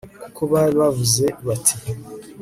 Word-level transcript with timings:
kuko 0.25 0.41
bari 0.51 0.73
bavuze 0.81 1.25
bati 1.45 1.75